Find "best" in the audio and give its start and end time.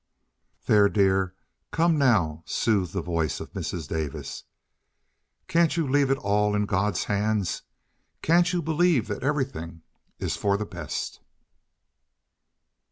10.65-11.19